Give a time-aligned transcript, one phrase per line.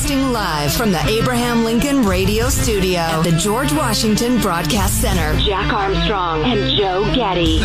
[0.00, 5.38] Broadcasting live from the Abraham Lincoln Radio Studio at the George Washington Broadcast Center.
[5.40, 7.58] Jack Armstrong and Joe Getty.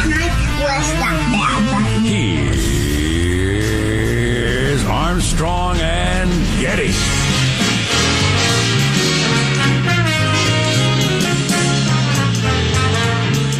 [4.03, 6.29] Here's Armstrong and
[6.59, 6.91] Getty.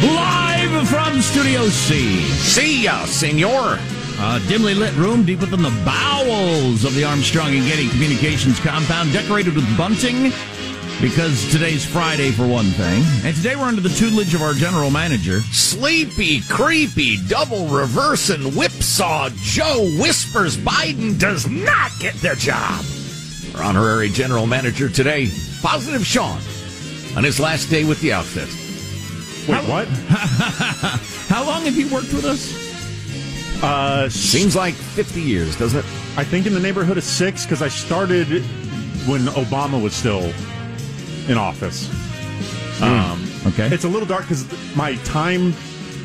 [0.06, 2.20] Live from Studio C.
[2.24, 3.78] See ya, senor.
[4.28, 9.12] A dimly lit room deep within the bowels of the Armstrong and Getty Communications compound,
[9.12, 10.32] decorated with bunting
[11.00, 13.04] because today's Friday, for one thing.
[13.24, 15.42] And today we're under the tutelage of our general manager.
[15.52, 22.84] Sleepy, creepy, double reversing whipsaw Joe whispers Biden does not get the job.
[23.54, 25.30] Our honorary general manager today,
[25.62, 26.40] Positive Sean,
[27.16, 28.48] on his last day with the outfit.
[29.48, 29.86] Wait, what?
[31.28, 32.65] How long have you worked with us?
[33.62, 35.84] Uh, Seems like 50 years, doesn't it?
[36.16, 38.26] I think in the neighborhood of six because I started
[39.08, 40.32] when Obama was still
[41.28, 41.88] in office.
[42.82, 43.68] Um, Okay.
[43.72, 45.54] It's a little dark because my time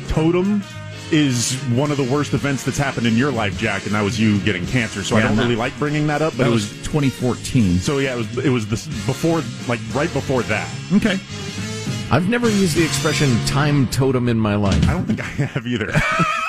[0.06, 0.62] totem
[1.10, 4.18] is one of the worst events that's happened in your life, Jack, and that was
[4.18, 5.02] you getting cancer.
[5.02, 6.82] So Yeah, I don't really like bringing that up, but that it was was.
[6.86, 7.78] 2014.
[7.80, 8.38] So yeah, it was.
[8.46, 10.68] It was this before, like right before that.
[10.94, 11.18] Okay.
[12.12, 14.88] I've never used the expression time totem in my life.
[14.88, 15.92] I don't think I have either.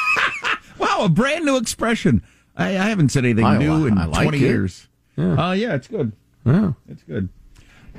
[1.04, 2.24] Wow, a brand new expression.
[2.56, 4.42] I, I haven't said anything I new li- in I like 20 it.
[4.42, 4.88] years.
[5.16, 5.48] Yeah.
[5.50, 6.12] Uh, yeah, it's good.
[6.46, 6.74] Yeah.
[6.88, 7.30] It's good.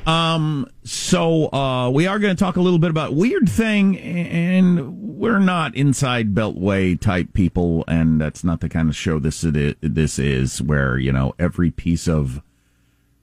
[0.07, 4.99] Um, so uh, we are going to talk a little bit about weird thing, and
[5.19, 9.57] we're not inside Beltway type people, and that's not the kind of show this it
[9.57, 12.43] is, this is, where you know every piece of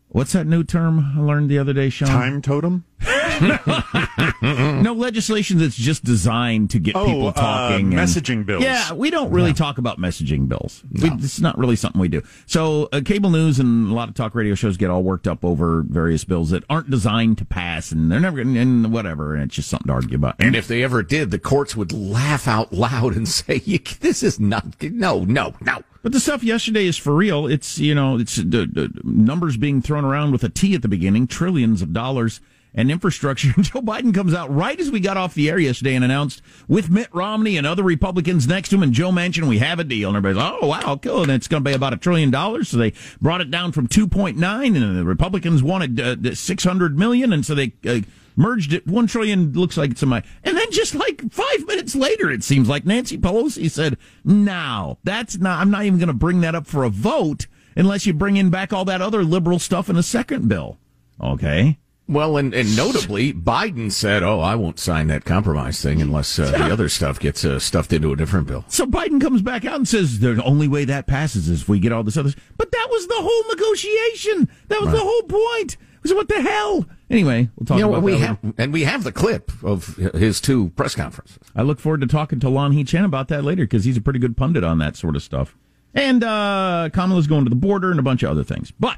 [0.07, 2.07] what's that new term I learned the other day, Sean?
[2.07, 2.85] time totem.
[4.41, 7.93] No legislation that's just designed to get Oh, people uh, talking.
[7.93, 8.63] and- messaging bills.
[8.63, 10.83] Yeah, we don't really talk about messaging bills.
[10.91, 12.21] We, it's not really something we do.
[12.47, 15.45] So, uh, cable news and a lot of talk radio shows get all worked up
[15.45, 19.43] over various bills that aren't designed to pass, and they're never going and whatever, and
[19.43, 20.35] it's just something to argue about.
[20.39, 24.23] And if they ever did, the courts would laugh out loud and say, "You- "This
[24.23, 27.45] is not no, no, no." But the stuff yesterday is for real.
[27.45, 30.87] It's you know, it's uh, uh, numbers being thrown around with a T at the
[30.87, 32.41] beginning, trillions of dollars
[32.73, 33.49] and infrastructure.
[33.61, 36.89] Joe Biden comes out right as we got off the air yesterday and announced with
[36.89, 40.09] Mitt Romney and other Republicans next to him and Joe Manchin, we have a deal.
[40.09, 41.23] And everybody's, oh wow, cool.
[41.23, 42.69] And it's going to be about a trillion dollars.
[42.69, 46.63] So they brought it down from two point nine, and the Republicans wanted uh, six
[46.63, 47.73] hundred million, and so they.
[47.85, 48.01] Uh,
[48.37, 51.95] Merged it one trillion looks like it's a my and then just like five minutes
[51.95, 55.59] later it seems like Nancy Pelosi said, "Now that's not.
[55.59, 58.49] I'm not even going to bring that up for a vote unless you bring in
[58.49, 60.77] back all that other liberal stuff in a second bill."
[61.19, 61.77] Okay,
[62.11, 66.51] Well, and, and notably, Biden said, "Oh, I won't sign that compromise thing unless uh,
[66.51, 69.75] the other stuff gets uh, stuffed into a different bill." so Biden comes back out
[69.75, 72.31] and says the only way that passes is if we get all this other.
[72.31, 72.43] Stuff.
[72.57, 74.49] But that was the whole negotiation.
[74.67, 75.77] That was the whole point.
[76.03, 76.85] So what the hell?
[77.11, 78.55] Anyway, we'll talk You know, about we that have, later.
[78.57, 81.37] and we have the clip of his two press conferences.
[81.55, 84.17] I look forward to talking to Lanhee Chen about that later because he's a pretty
[84.19, 85.55] good pundit on that sort of stuff.
[85.93, 88.71] And uh, Kamala's going to the border and a bunch of other things.
[88.71, 88.97] But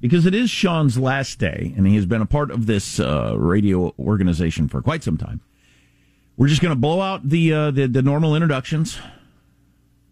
[0.00, 3.34] because it is Sean's last day and he has been a part of this uh,
[3.36, 5.40] radio organization for quite some time,
[6.36, 8.98] we're just going to blow out the, uh, the the normal introductions.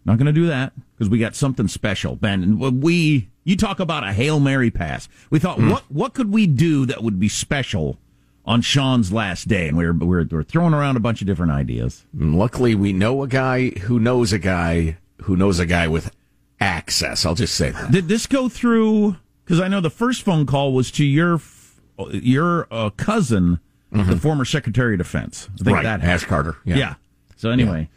[0.03, 2.43] Not going to do that because we got something special, Ben.
[2.43, 5.07] And we you talk about a hail mary pass.
[5.29, 7.97] We thought what what could we do that would be special
[8.45, 11.21] on Sean's last day, and we were we were, we were throwing around a bunch
[11.21, 12.05] of different ideas.
[12.17, 16.11] And luckily, we know a guy who knows a guy who knows a guy with
[16.59, 17.25] access.
[17.25, 17.91] I'll just say that.
[17.91, 19.17] Did this go through?
[19.47, 21.39] Because I know the first phone call was to your
[22.11, 25.47] your uh, cousin, the former Secretary of Defense.
[25.53, 26.25] I think right, that Ash.
[26.25, 26.57] Carter.
[26.65, 26.95] Yeah.
[27.37, 27.87] So anyway,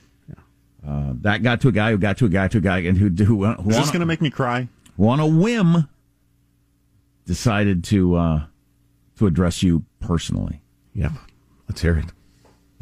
[0.86, 2.96] Uh, that got to a guy who got to a guy to a guy, and
[2.96, 4.68] who who, who Is this going to make me cry?
[4.96, 5.88] who on a whim
[7.26, 8.44] decided to uh,
[9.18, 10.62] to address you personally.
[10.94, 11.12] Yep.
[11.68, 12.06] Let's hear it.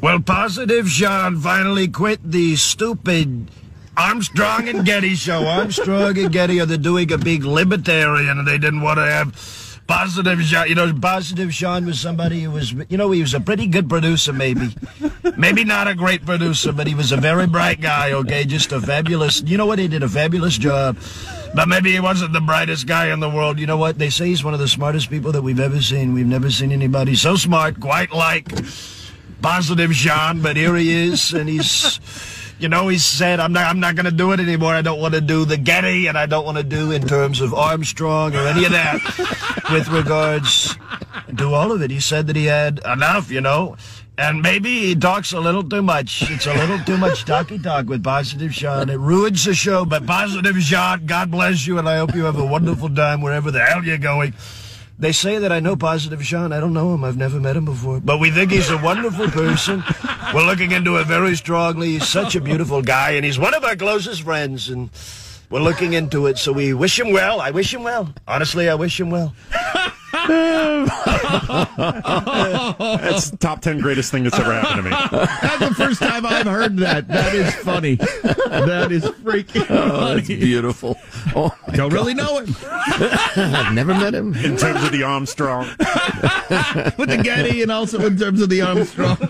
[0.00, 3.50] Well, Positive Sean finally quit the stupid
[3.98, 5.44] Armstrong and Getty show.
[5.46, 9.34] Armstrong and Getty are doing a big libertarian, and they didn't want to have
[9.88, 10.68] Positive Sean.
[10.68, 13.88] You know, Positive Sean was somebody who was, you know, he was a pretty good
[13.88, 14.68] producer, maybe.
[15.36, 18.44] Maybe not a great producer, but he was a very bright guy, okay?
[18.44, 19.78] Just a fabulous, you know what?
[19.78, 20.98] He did a fabulous job.
[21.54, 23.58] But maybe he wasn't the brightest guy in the world.
[23.58, 23.98] You know what?
[23.98, 26.12] They say he's one of the smartest people that we've ever seen.
[26.12, 28.52] We've never seen anybody so smart, quite like
[29.40, 31.98] positive Sean, but here he is, and he's,
[32.58, 34.74] you know, he said, "I'm not, I'm not going to do it anymore.
[34.74, 37.40] I don't want to do the Getty, and I don't want to do in terms
[37.40, 40.76] of Armstrong or any of that, with regards
[41.36, 41.90] to all of it.
[41.90, 43.76] He said that he had enough, you know.
[44.18, 46.28] And maybe he talks a little too much.
[46.28, 48.90] It's a little too much talky talk with Positive Sean.
[48.90, 49.84] It ruins the show.
[49.84, 53.52] But Positive Sean, God bless you, and I hope you have a wonderful time wherever
[53.52, 54.34] the hell you're going.
[55.00, 56.52] They say that I know Positive Sean.
[56.52, 57.04] I don't know him.
[57.04, 58.00] I've never met him before.
[58.00, 59.84] But we think he's a wonderful person.
[60.34, 61.92] We're looking into it very strongly.
[61.92, 64.68] He's such a beautiful guy, and he's one of our closest friends.
[64.68, 64.90] And
[65.50, 67.40] we're looking into it, so we wish him well.
[67.40, 68.12] I wish him well.
[68.26, 69.34] Honestly, I wish him well.
[72.28, 74.96] That's top ten greatest thing that's ever happened to me.
[75.40, 77.08] That's the first time I've heard that.
[77.08, 77.94] That is funny.
[77.96, 80.14] That is freaking Oh, funny.
[80.16, 80.96] that's beautiful.
[81.34, 81.96] Oh, my Don't God.
[81.96, 82.54] really know him.
[83.36, 84.34] I've never met him.
[84.34, 85.66] In terms of the Armstrong,
[86.98, 89.16] With the Getty and also in terms of the Armstrong.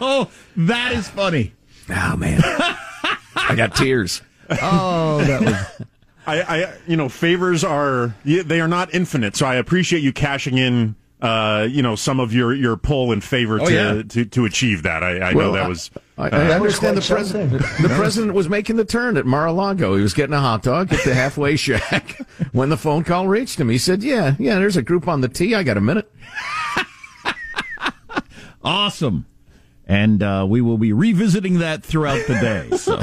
[0.00, 1.52] oh, that is funny.
[1.90, 2.40] Oh, man.
[2.44, 4.22] I got tears.
[4.62, 5.86] Oh, that was.
[6.26, 9.36] I, I, you know, favors are they are not infinite.
[9.36, 13.20] So I appreciate you cashing in, uh, you know, some of your your pull in
[13.20, 14.02] favor Oh, to, yeah.
[14.02, 15.02] to to achieve that.
[15.04, 15.90] I, I know that was.
[16.18, 17.52] I, I understand the president.
[17.82, 19.96] The president was making the turn at Mar-a-Lago.
[19.96, 22.18] He was getting a hot dog at the halfway shack
[22.52, 23.68] when the phone call reached him.
[23.68, 25.54] He said, "Yeah, yeah, there's a group on the tee.
[25.54, 26.10] I got a minute."
[28.64, 29.26] awesome.
[29.88, 32.76] And uh, we will be revisiting that throughout the day.
[32.76, 32.96] So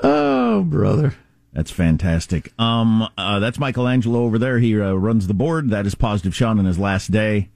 [0.00, 1.14] Oh, brother.
[1.52, 2.52] that's fantastic.
[2.58, 4.58] Um, uh, that's Michelangelo over there.
[4.58, 5.70] He uh, runs the board.
[5.70, 7.48] That is Positive Sean on his last day.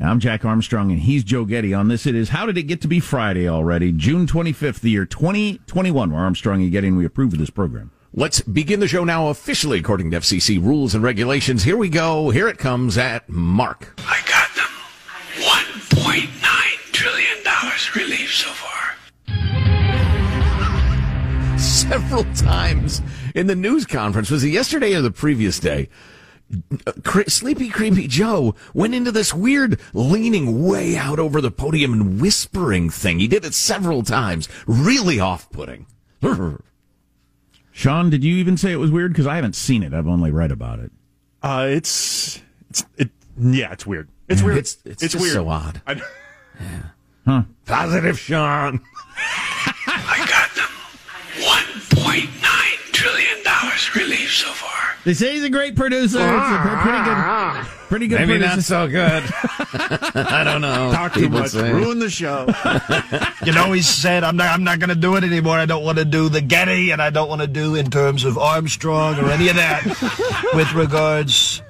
[0.00, 1.74] I'm Jack Armstrong, and he's Joe Getty.
[1.74, 3.92] On this, it is How Did It Get to Be Friday already?
[3.92, 6.10] June 25th, the year 2021.
[6.12, 7.90] We're Armstrong and Getty, and we approve of this program.
[8.14, 11.64] Let's begin the show now officially according to FCC rules and regulations.
[11.64, 12.30] Here we go.
[12.30, 13.94] Here it comes at Mark.
[14.06, 14.70] I got them.
[15.98, 17.38] $1.9 trillion
[17.96, 18.81] relief so far.
[21.88, 23.02] Several times
[23.34, 24.30] in the news conference.
[24.30, 25.88] Was it yesterday or the previous day?
[27.26, 32.88] Sleepy Creepy Joe went into this weird leaning way out over the podium and whispering
[32.88, 33.18] thing.
[33.18, 34.48] He did it several times.
[34.66, 35.86] Really off putting.
[37.72, 39.12] Sean, did you even say it was weird?
[39.12, 39.92] Because I haven't seen it.
[39.92, 40.92] I've only read about it.
[41.42, 42.40] Uh, it's
[42.70, 43.10] it's it.
[43.38, 44.08] Yeah, it's weird.
[44.28, 44.58] It's weird.
[44.58, 45.80] It's- it's just so odd.
[45.86, 46.00] I,
[47.66, 48.80] Positive Sean.
[51.94, 52.26] I
[52.86, 53.38] $1.9 trillion
[53.96, 54.70] relief so far.
[55.04, 56.18] They say he's a great producer.
[56.20, 58.56] It's a pretty good, pretty good Maybe producer.
[58.56, 59.22] not so good.
[60.26, 60.92] I don't know.
[60.92, 61.50] talk too People much.
[61.50, 61.72] say.
[61.72, 62.46] Ruin the show.
[63.44, 65.58] You know, he said, I'm not, I'm not going to do it anymore.
[65.58, 68.22] I don't want to do the Getty, and I don't want to do in terms
[68.24, 69.84] of Armstrong or any of that
[70.54, 71.60] with regards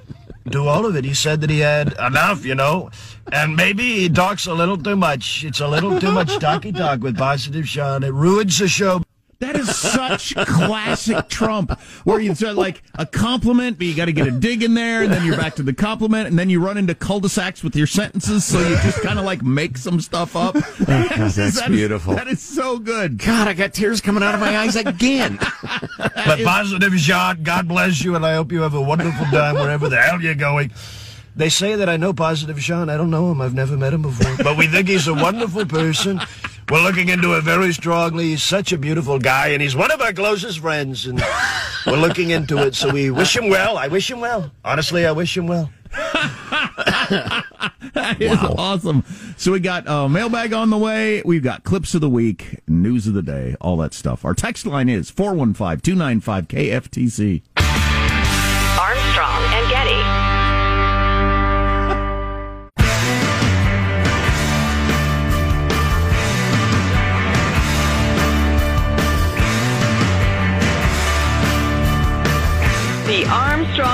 [0.50, 1.04] to all of it.
[1.06, 2.90] He said that he had enough, you know,
[3.32, 5.44] and maybe he talks a little too much.
[5.44, 8.02] It's a little too much talky talk with Positive Sean.
[8.04, 9.02] It ruins the show.
[9.42, 14.12] That is such classic Trump, where you say like a compliment, but you got to
[14.12, 16.64] get a dig in there, and then you're back to the compliment, and then you
[16.64, 20.36] run into cul-de-sacs with your sentences, so you just kind of like make some stuff
[20.36, 20.54] up.
[20.82, 22.14] Oh, that's That is- beautiful.
[22.14, 23.18] that is so good.
[23.18, 25.38] God, I got tears coming out of my eyes again.
[25.98, 29.88] But Positive Sean, God bless you, and I hope you have a wonderful time wherever
[29.88, 30.70] the hell you're going.
[31.34, 32.88] They say that I know Positive Sean.
[32.90, 33.40] I don't know him.
[33.40, 34.36] I've never met him before.
[34.44, 36.20] But we think he's a wonderful person.
[36.70, 38.30] We're looking into it very strongly.
[38.30, 41.06] He's such a beautiful guy, and he's one of our closest friends.
[41.06, 41.22] And
[41.86, 43.76] we're looking into it, so we wish him well.
[43.76, 44.50] I wish him well.
[44.64, 45.70] Honestly, I wish him well.
[47.92, 49.04] That is awesome.
[49.36, 51.20] So we got uh, mailbag on the way.
[51.24, 54.24] We've got clips of the week, news of the day, all that stuff.
[54.24, 57.42] Our text line is 415-295-KFTC.
[57.56, 57.71] Armstrong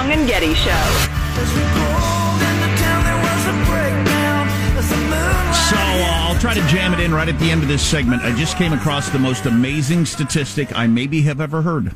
[0.09, 1.99] Armstrong and Getty Show.
[5.69, 8.23] So uh, I'll try to jam it in right at the end of this segment.
[8.23, 11.95] I just came across the most amazing statistic I maybe have ever heard.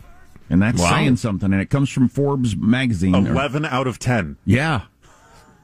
[0.51, 0.91] And that's Wow.
[0.91, 1.53] saying something.
[1.53, 3.15] And it comes from Forbes magazine.
[3.15, 4.37] or- Eleven out of ten.
[4.45, 4.83] Yeah.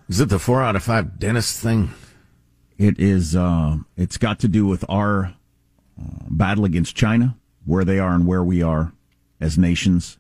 [0.09, 1.90] Is it the four out of five dentist thing?
[2.78, 3.37] It is.
[3.37, 5.35] Uh, it's got to do with our
[6.00, 7.37] uh, battle against China,
[7.67, 8.93] where they are and where we are
[9.40, 10.17] as nations.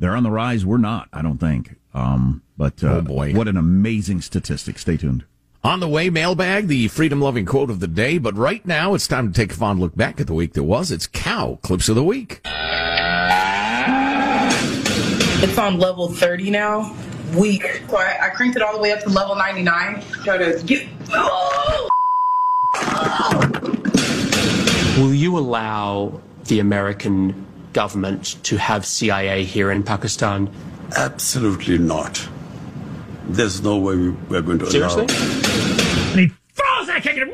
[0.00, 0.66] They're on the rise.
[0.66, 1.08] We're not.
[1.12, 1.76] I don't think.
[1.94, 3.32] Um, but uh, Oh, boy.
[3.34, 4.78] what an amazing statistic!
[4.78, 5.24] Stay tuned.
[5.62, 8.16] On the way, mailbag, the freedom loving quote of the day.
[8.16, 10.62] But right now, it's time to take a fond look back at the week that
[10.62, 10.90] was.
[10.90, 12.40] It's cow clips of the week.
[15.42, 16.94] It's on level 30 now.
[17.36, 17.62] Weak.
[17.90, 20.02] So I, I cranked it all the way up to level 99.
[20.24, 20.88] Try to get.
[24.98, 30.50] Will you allow the American government to have CIA here in Pakistan?
[30.96, 32.26] Absolutely not.
[33.28, 35.04] There's no way we- we're going to Seriously?
[35.04, 36.10] allow.
[36.12, 37.30] And he throws that kick and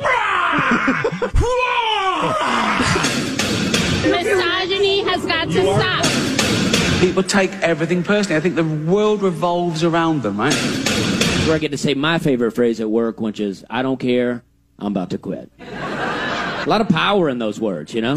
[4.11, 7.01] Misogyny has got to stop.
[7.01, 8.37] People take everything personally.
[8.37, 10.55] I think the world revolves around them, right?
[11.47, 14.43] Where I get to say my favorite phrase at work, which is, I don't care,
[14.79, 15.51] I'm about to quit.
[15.61, 18.15] A lot of power in those words, you know?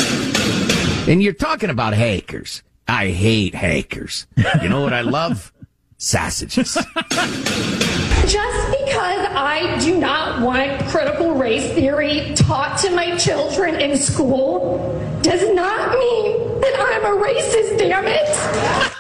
[1.14, 2.62] And you're talking about hackers.
[2.88, 4.28] I hate hackers.
[4.62, 5.52] You know what I love?
[5.98, 6.76] Sausages.
[6.96, 14.78] Just because I do not want critical race theory taught to my children in school
[15.24, 18.99] does not mean that I'm a racist, damn it.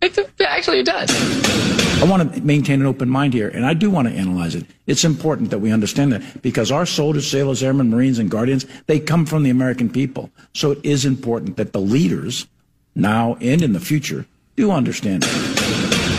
[0.00, 1.10] It, actually, does.
[2.00, 4.64] I want to maintain an open mind here, and I do want to analyze it.
[4.86, 9.00] It's important that we understand that because our soldiers, sailors, airmen, marines, and guardians, they
[9.00, 10.30] come from the American people.
[10.54, 12.46] So it is important that the leaders,
[12.94, 15.57] now and in the future, do understand it.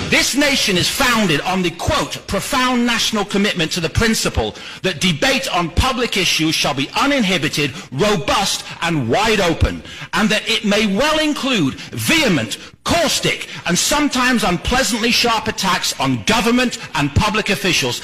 [0.10, 5.48] This nation is founded on the quote, profound national commitment to the principle that debate
[5.56, 11.20] on public issues shall be uninhibited, robust, and wide open, and that it may well
[11.20, 18.01] include vehement, caustic, and sometimes unpleasantly sharp attacks on government and public officials.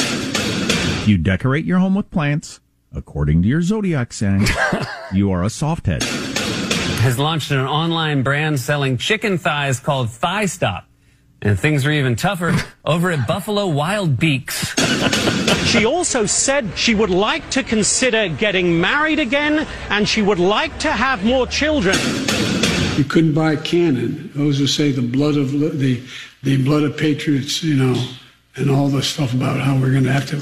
[1.08, 2.60] You decorate your home with plants,
[2.94, 4.46] according to your zodiac sign.
[5.12, 6.04] you are a softhead.
[7.00, 10.88] Has launched an online brand selling chicken thighs called Thigh Stop.
[11.46, 14.74] And things are even tougher over at Buffalo Wild Beaks.
[15.68, 20.76] She also said she would like to consider getting married again and she would like
[20.80, 21.96] to have more children.
[22.98, 24.32] You couldn't buy cannon.
[24.34, 26.02] Those who say the blood of the
[26.42, 28.08] the blood of patriots, you know,
[28.56, 30.38] and all the stuff about how we're going to have to.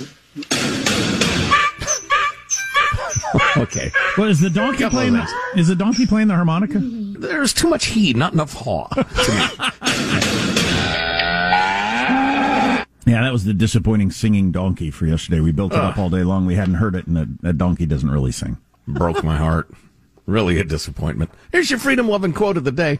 [3.61, 3.91] okay.
[4.17, 5.13] Well, is the donkey playing?
[5.13, 6.79] The, is the donkey playing the harmonica?
[6.79, 8.87] There's too much heat, not enough haw.
[13.05, 15.41] Yeah, that was the disappointing singing donkey for yesterday.
[15.41, 16.45] We built it up all day long.
[16.45, 18.57] We hadn't heard it, and that, that donkey doesn't really sing.
[18.87, 19.69] Broke my heart.
[20.25, 21.29] Really a disappointment.
[21.51, 22.97] Here's your freedom loving quote of the day.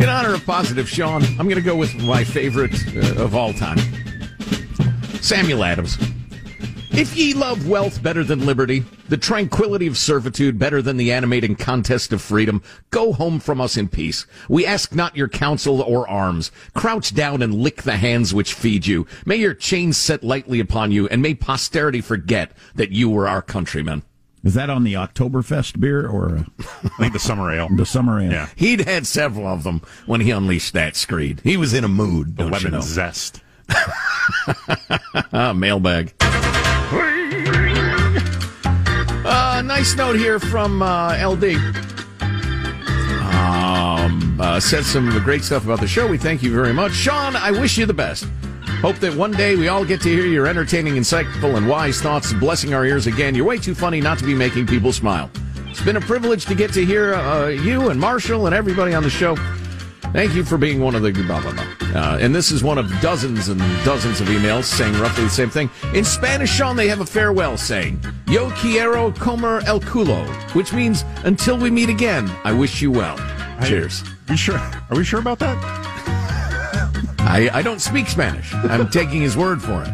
[0.00, 3.52] In honor of positive Sean, I'm going to go with my favorite uh, of all
[3.52, 3.78] time
[5.20, 5.96] Samuel Adams.
[6.98, 11.54] If ye love wealth better than liberty, the tranquility of servitude better than the animating
[11.54, 14.24] contest of freedom, go home from us in peace.
[14.48, 16.50] We ask not your counsel or arms.
[16.74, 19.06] Crouch down and lick the hands which feed you.
[19.26, 23.42] May your chains set lightly upon you, and may posterity forget that you were our
[23.42, 24.02] countrymen.
[24.42, 26.42] Is that on the Oktoberfest beer or uh,
[26.84, 27.68] I think the summer ale.
[27.76, 28.30] the summer ale?
[28.30, 28.48] Yeah.
[28.56, 31.40] He'd had several of them when he unleashed that screed.
[31.44, 32.80] He was in a mood, The don't you know?
[32.80, 33.42] zest.
[35.32, 36.12] Ah, mailbag.
[39.28, 41.56] Uh, nice note here from uh, LD.
[43.34, 46.06] Um, uh, said some great stuff about the show.
[46.06, 46.92] We thank you very much.
[46.92, 48.26] Sean, I wish you the best.
[48.80, 52.32] Hope that one day we all get to hear your entertaining, insightful, and wise thoughts
[52.34, 53.34] blessing our ears again.
[53.34, 55.30] You're way too funny not to be making people smile.
[55.66, 59.02] It's been a privilege to get to hear uh, you and Marshall and everybody on
[59.02, 59.34] the show.
[60.16, 61.66] Thank you for being one of the blah blah blah.
[61.94, 65.50] Uh, and this is one of dozens and dozens of emails saying roughly the same
[65.50, 65.68] thing.
[65.92, 71.04] In Spanish, Sean, they have a farewell saying, "Yo quiero comer el culo," which means
[71.24, 73.18] "Until we meet again, I wish you well."
[73.66, 74.04] Cheers.
[74.30, 74.56] We sure?
[74.56, 75.58] Are we sure about that?
[77.18, 78.54] I, I don't speak Spanish.
[78.54, 79.92] I'm taking his word for it.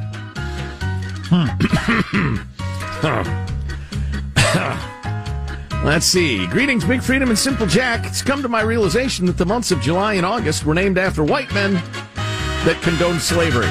[5.84, 6.46] Let's see.
[6.46, 8.06] Greetings, Big Freedom and Simple Jack.
[8.06, 11.24] It's come to my realization that the months of July and August were named after
[11.24, 11.74] white men
[12.14, 13.68] that condoned slavery.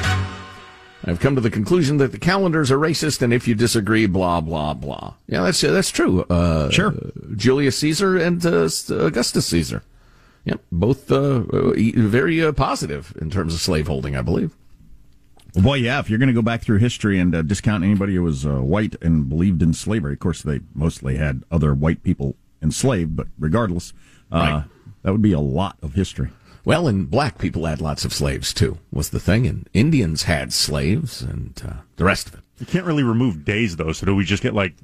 [1.04, 4.42] I've come to the conclusion that the calendars are racist, and if you disagree, blah
[4.42, 5.14] blah blah.
[5.26, 6.22] Yeah, that's that's true.
[6.24, 6.94] Uh, Sure.
[7.34, 9.82] Julius Caesar and uh, Augustus Caesar.
[10.44, 11.40] Yep, both uh,
[11.74, 14.54] very uh, positive in terms of slaveholding, I believe.
[15.54, 16.00] Well, boy, yeah.
[16.00, 18.60] If you're going to go back through history and uh, discount anybody who was uh,
[18.60, 23.26] white and believed in slavery, of course they mostly had other white people enslaved, but
[23.38, 23.92] regardless,
[24.30, 24.64] uh, Right.
[25.02, 26.30] that would be a lot of history.
[26.64, 30.52] Well, and black people had lots of slaves too, was the thing, and Indians had
[30.52, 32.40] slaves, and uh, the rest of it.
[32.60, 33.90] You can't really remove days though.
[33.92, 34.74] So do we just get like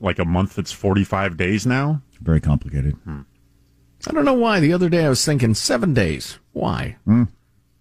[0.00, 2.02] like a month that's forty five days now?
[2.20, 2.96] Very complicated.
[3.06, 4.58] I don't know why.
[4.58, 6.40] The other day I was thinking seven days.
[6.52, 6.96] Why?
[7.04, 7.24] Hmm.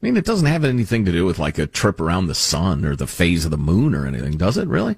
[0.02, 2.86] I mean, it doesn't have anything to do with like a trip around the sun
[2.86, 4.68] or the phase of the moon or anything, does it?
[4.68, 4.96] Really?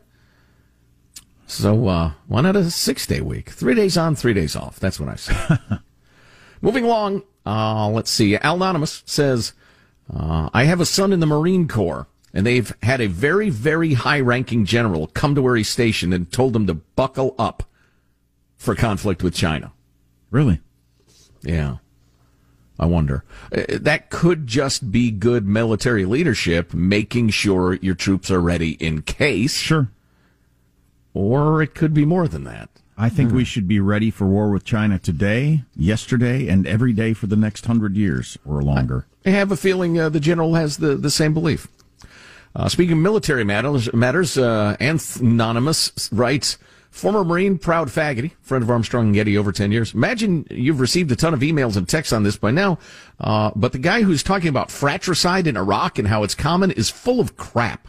[1.47, 3.49] So uh, why not a six day week?
[3.49, 4.79] Three days on, three days off.
[4.79, 5.57] That's what I say.
[6.61, 7.23] Moving along.
[7.45, 8.35] Uh, let's see.
[8.35, 9.53] Anonymous says,
[10.13, 13.93] uh, I have a son in the Marine Corps, and they've had a very, very
[13.93, 17.63] high ranking general come to where he's stationed and told him to buckle up
[18.57, 19.71] for conflict with China.
[20.29, 20.59] Really?
[21.41, 21.77] Yeah.
[22.79, 23.23] I wonder.
[23.51, 29.01] Uh, That could just be good military leadership, making sure your troops are ready in
[29.01, 29.57] case.
[29.57, 29.89] Sure.
[31.13, 32.69] Or it could be more than that.
[32.97, 37.13] I think we should be ready for war with China today, yesterday, and every day
[37.13, 39.05] for the next hundred years or longer.
[39.25, 41.69] I have a feeling uh, the general has the, the same belief.
[42.53, 46.57] Uh, speaking of military matters, matters uh, Anonymous writes,
[46.89, 49.93] former Marine, proud faggoty, friend of Armstrong and Getty over 10 years.
[49.93, 52.77] Imagine you've received a ton of emails and texts on this by now,
[53.19, 56.89] uh, but the guy who's talking about fratricide in Iraq and how it's common is
[56.89, 57.87] full of crap.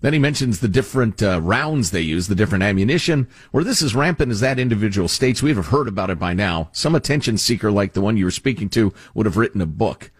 [0.00, 3.26] Then he mentions the different uh, rounds they use, the different ammunition.
[3.50, 6.68] Where this is rampant as that individual states, we'd have heard about it by now.
[6.72, 10.12] Some attention seeker like the one you were speaking to would have written a book.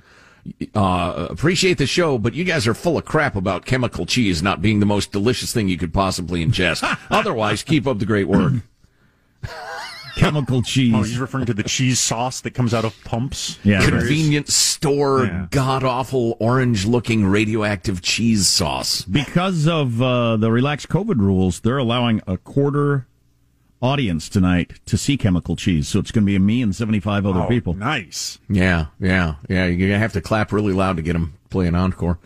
[0.75, 4.61] Uh, appreciate the show, but you guys are full of crap about chemical cheese not
[4.63, 6.83] being the most delicious thing you could possibly ingest.
[7.11, 8.53] Otherwise, keep up the great work.
[10.17, 10.95] Chemical cheese.
[10.97, 13.59] Oh, he's referring to the cheese sauce that comes out of pumps.
[13.63, 13.85] Yeah.
[13.85, 15.47] Convenience store, Yeah.
[15.51, 19.03] god awful orange looking radioactive cheese sauce.
[19.03, 23.07] Because of uh, the relaxed COVID rules, they're allowing a quarter
[23.81, 25.89] audience tonight to see chemical cheese.
[25.89, 27.75] So it's going to be me and 75 other Oh, people.
[27.75, 28.39] Nice.
[28.49, 29.67] Yeah, yeah, yeah.
[29.67, 32.19] You're gonna have to clap really loud to get them playing encore.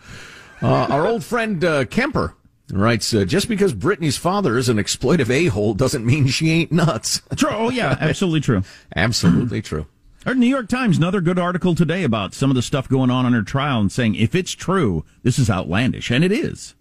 [0.61, 2.35] Uh, our old friend uh, Kemper
[2.71, 6.71] writes: uh, Just because Britney's father is an exploitive a hole doesn't mean she ain't
[6.71, 7.21] nuts.
[7.35, 7.49] True.
[7.51, 8.63] Oh, yeah, absolutely true.
[8.95, 9.85] Absolutely true.
[10.25, 13.25] Our New York Times, another good article today about some of the stuff going on
[13.25, 16.09] in her trial and saying if it's true, this is outlandish.
[16.09, 16.75] And it is.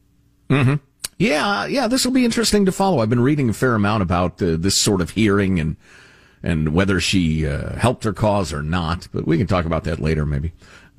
[0.48, 0.74] Mm-hmm.
[1.22, 1.86] Yeah, yeah.
[1.86, 2.98] This will be interesting to follow.
[3.00, 5.76] I've been reading a fair amount about uh, this sort of hearing and
[6.42, 9.06] and whether she uh, helped her cause or not.
[9.12, 10.52] But we can talk about that later, maybe.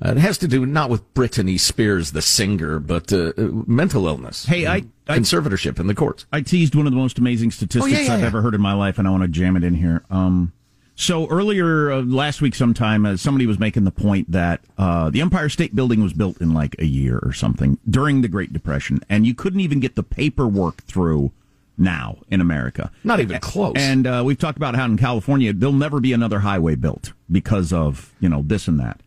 [0.04, 4.06] Uh, it has to do not with Britney Spears, the singer, but uh, uh, mental
[4.08, 4.46] illness.
[4.46, 6.24] Hey, I- I- conservatorship in the courts.
[6.32, 8.26] I teased one of the most amazing statistics Oh, yeah, yeah, I've yeah.
[8.26, 10.02] ever heard in my life, and I want to jam it in here.
[10.10, 10.52] Um,
[10.96, 15.20] so earlier uh, last week, sometime, uh, somebody was making the point that uh, the
[15.20, 19.00] Empire State Building was built in like a year or something during the Great Depression,
[19.08, 21.32] and you couldn't even get the paperwork through
[21.76, 22.92] now in America.
[23.02, 23.74] Not even close.
[23.76, 27.72] And uh, we've talked about how in California there'll never be another highway built because
[27.72, 29.00] of you know this and that.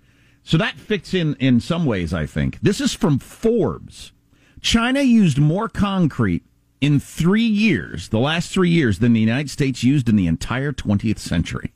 [0.43, 2.13] So that fits in in some ways.
[2.13, 4.11] I think this is from Forbes.
[4.59, 6.43] China used more concrete
[6.81, 10.73] in three years, the last three years, than the United States used in the entire
[10.73, 11.71] 20th century.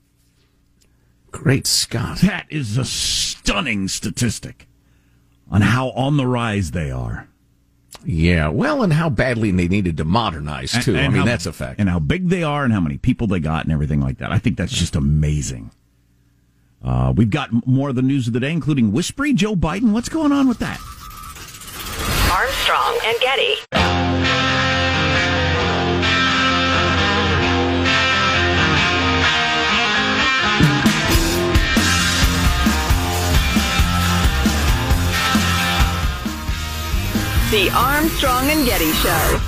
[1.31, 2.19] Great Scott.
[2.19, 4.67] That is a stunning statistic
[5.49, 7.27] on how on the rise they are.
[8.05, 10.95] Yeah, well, and how badly they needed to modernize too.
[10.95, 11.79] And- I mean, how- that's a fact.
[11.79, 14.31] And how big they are and how many people they got and everything like that.
[14.31, 15.71] I think that's just amazing.
[16.83, 19.91] Uh, we've got more of the news of the day, including whispery Joe Biden.
[19.91, 20.79] What's going on with that?
[22.31, 23.80] Armstrong and Getty.
[37.51, 39.41] The Armstrong and Getty Show.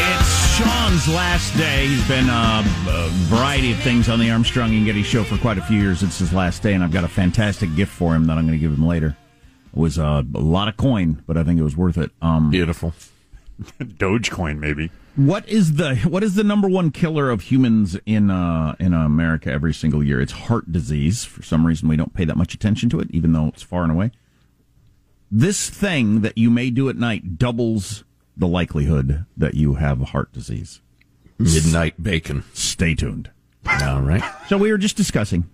[0.00, 1.88] It's Sean's last day.
[1.88, 5.58] He's been uh, a variety of things on the Armstrong and Getty show for quite
[5.58, 6.02] a few years.
[6.02, 8.58] It's his last day, and I've got a fantastic gift for him that I'm going
[8.58, 9.14] to give him later.
[9.74, 12.10] It was uh, a lot of coin, but I think it was worth it.
[12.22, 12.94] Um, Beautiful.
[13.78, 14.90] Dogecoin, maybe.
[15.16, 19.52] What is the what is the number one killer of humans in uh, in America
[19.52, 20.18] every single year?
[20.18, 21.26] It's heart disease.
[21.26, 23.82] For some reason, we don't pay that much attention to it, even though it's far
[23.82, 24.12] and away.
[25.34, 28.04] This thing that you may do at night doubles
[28.36, 30.82] the likelihood that you have heart disease.
[31.38, 32.44] Midnight bacon.
[32.52, 33.30] Stay tuned.
[33.66, 34.22] All right.
[34.48, 35.48] So we were just discussing.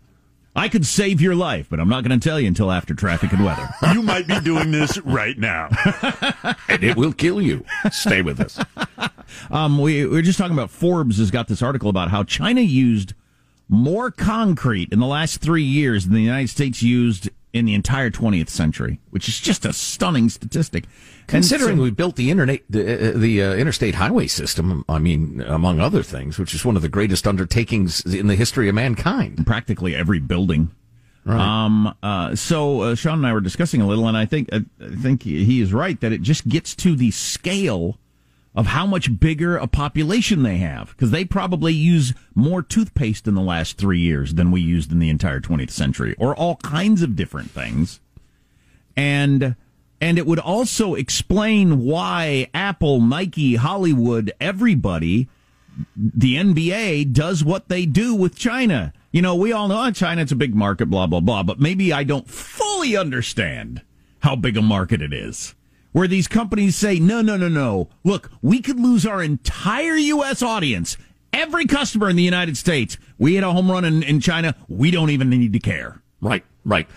[0.57, 3.33] I could save your life, but I'm not going to tell you until after traffic
[3.33, 3.69] and weather.
[3.93, 5.69] You might be doing this right now.
[6.69, 7.65] and it will kill you.
[7.93, 8.59] Stay with us.
[9.51, 12.63] Um, we, we were just talking about Forbes has got this article about how China
[12.63, 13.13] used
[13.69, 18.11] more concrete in the last three years than the United States used in the entire
[18.11, 20.85] 20th century, which is just a stunning statistic.
[21.27, 25.43] Considering so- we built the internet, the, uh, the uh, interstate highway system, I mean,
[25.47, 29.47] among other things, which is one of the greatest undertakings in the history of mankind.
[29.47, 30.71] practically every building.
[31.25, 31.39] Right.
[31.41, 34.61] Um, uh, so uh, Sean and I were discussing a little, and I think uh,
[34.81, 37.99] I think he he is right that it just gets to the scale
[38.55, 43.35] of how much bigger a population they have because they probably use more toothpaste in
[43.35, 47.03] the last three years than we used in the entire 20th century, or all kinds
[47.03, 48.01] of different things,
[48.97, 49.55] and
[50.01, 55.29] and it would also explain why Apple, Nike, Hollywood, everybody
[55.97, 58.93] the NBA does what they do with China.
[59.13, 61.93] You know, we all know oh, China's a big market, blah, blah, blah, but maybe
[61.93, 63.83] I don't fully understand
[64.21, 65.55] how big a market it is.
[65.93, 67.89] Where these companies say, no, no, no, no.
[68.05, 70.43] Look, we could lose our entire U.S.
[70.43, 70.97] audience
[71.33, 74.91] Every customer in the United States, we hit a home run in, in China, we
[74.91, 76.01] don't even need to care.
[76.21, 76.89] Right, right.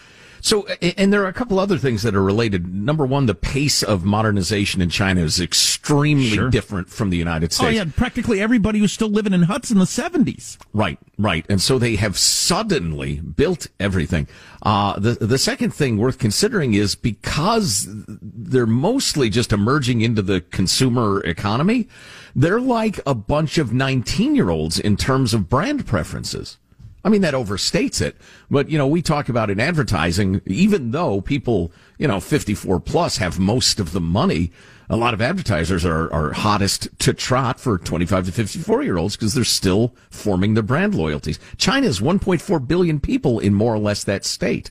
[0.42, 2.74] So, and there are a couple other things that are related.
[2.74, 6.50] Number one, the pace of modernization in China is extremely Sure.
[6.50, 7.68] different from the United States.
[7.68, 10.58] Oh yeah, practically everybody was still living in huts in the seventies.
[10.74, 11.46] Right, right.
[11.50, 14.28] And so they have suddenly built everything.
[14.62, 20.42] Uh, the, the second thing worth considering is because they're mostly just emerging into the
[20.42, 21.88] consumer economy,
[22.36, 26.58] they're like a bunch of 19 year olds in terms of brand preferences.
[27.04, 28.16] I mean, that overstates it.
[28.50, 33.18] But, you know, we talk about in advertising, even though people, you know, 54 plus
[33.18, 34.52] have most of the money,
[34.90, 39.16] a lot of advertisers are, are hottest to trot for 25 to 54 year olds
[39.16, 41.40] because they're still forming their brand loyalties.
[41.58, 44.70] China's 1.4 billion people in more or less that state.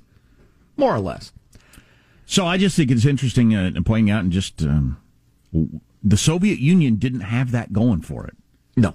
[0.77, 1.33] More or less.
[2.27, 5.01] So I just think it's interesting uh, pointing out and just um,
[6.03, 8.37] the Soviet Union didn't have that going for it.
[8.77, 8.95] No,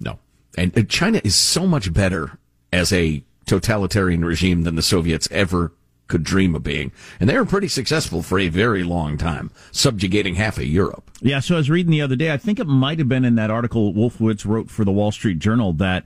[0.00, 0.18] no.
[0.58, 2.38] And China is so much better
[2.74, 5.72] as a totalitarian regime than the Soviets ever
[6.08, 6.92] could dream of being.
[7.18, 11.10] And they were pretty successful for a very long time, subjugating half of Europe.
[11.20, 12.32] Yeah, so I was reading the other day.
[12.32, 15.38] I think it might have been in that article Wolfowitz wrote for the Wall Street
[15.38, 16.04] Journal that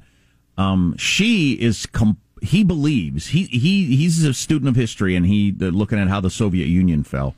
[0.57, 1.87] um, Xi is.
[1.87, 6.21] Com- he believes he he he's a student of history and he looking at how
[6.21, 7.35] the Soviet Union fell.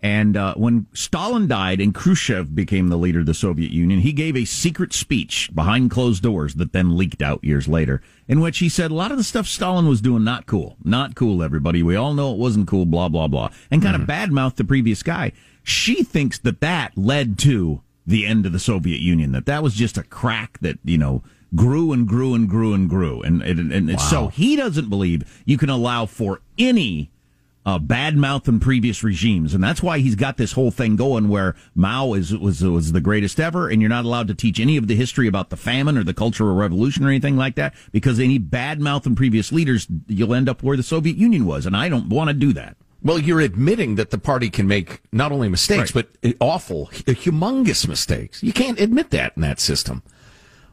[0.00, 4.12] And uh, when Stalin died and Khrushchev became the leader of the Soviet Union, he
[4.12, 8.58] gave a secret speech behind closed doors that then leaked out years later, in which
[8.58, 11.42] he said a lot of the stuff Stalin was doing not cool, not cool.
[11.42, 12.86] Everybody, we all know it wasn't cool.
[12.86, 15.32] Blah blah blah, and kind of badmouthed the previous guy.
[15.64, 19.32] Xi thinks that that led to the end of the Soviet Union.
[19.32, 21.24] That that was just a crack that you know
[21.56, 25.58] grew and grew and grew and grew, and and, and so he doesn't believe you
[25.58, 27.10] can allow for any
[27.68, 31.28] uh, bad mouth in previous regimes, and that's why he's got this whole thing going
[31.28, 34.78] where Mao is was was the greatest ever, and you're not allowed to teach any
[34.78, 38.18] of the history about the famine or the Cultural Revolution or anything like that because
[38.18, 41.76] any bad mouth in previous leaders, you'll end up where the Soviet Union was, and
[41.76, 42.78] I don't want to do that.
[43.02, 46.08] Well, you're admitting that the party can make not only mistakes, but
[46.40, 48.42] awful, humongous mistakes.
[48.42, 50.02] You can't admit that in that system.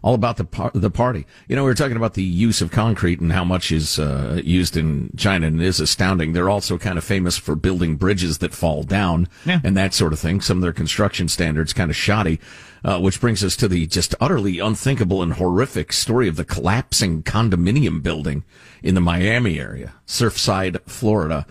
[0.05, 1.25] All about the par- the party.
[1.47, 4.39] You know, we were talking about the use of concrete and how much is uh,
[4.43, 6.33] used in China, and it is astounding.
[6.33, 9.27] They're also kind of famous for building bridges that fall down
[9.63, 10.41] and that sort of thing.
[10.41, 12.39] Some of their construction standards kind of shoddy,
[12.83, 17.23] uh, which brings us to the just utterly unthinkable and horrific story of the collapsing
[17.23, 18.43] condominium building
[18.83, 21.47] in the Miami area, Surfside, Florida.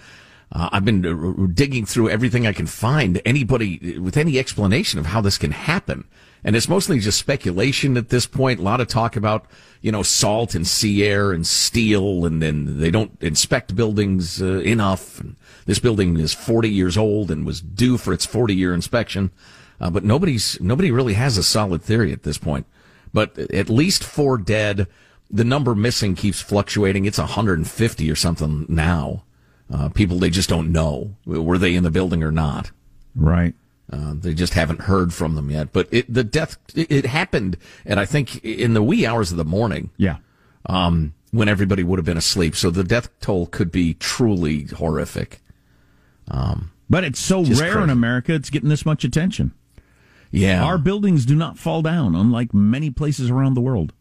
[0.53, 5.07] Uh, I've been uh, digging through everything I can find, anybody with any explanation of
[5.07, 6.05] how this can happen.
[6.45, 8.61] And it's mostly just speculation at this point.
[8.61, 9.47] A lot of talk about,
[9.81, 14.59] you know, salt and sea air and steel, and then they don't inspect buildings uh,
[14.61, 15.21] enough.
[15.21, 19.31] And this building is 40 years old and was due for its 40 year inspection.
[19.81, 22.67] Uh, but nobody's, nobody really has a solid theory at this point.
[23.15, 24.87] But at least four dead.
[25.31, 27.07] The number missing keeps fluctuating.
[27.07, 29.25] It's 150 or something now.
[29.73, 32.71] Uh, people they just don't know were they in the building or not.
[33.17, 33.55] Right.
[33.93, 35.73] Uh, they just haven't heard from them yet.
[35.73, 39.37] But it, the death it, it happened, and I think in the wee hours of
[39.37, 39.91] the morning.
[39.97, 40.17] Yeah.
[40.67, 45.43] Um, when everybody would have been asleep, so the death toll could be truly horrific.
[46.29, 47.91] Um, But it's so rare in.
[47.91, 49.53] America; it's getting this much attention.
[50.31, 50.65] Yeah.
[50.65, 53.93] Our buildings do not fall down, unlike many places around the world.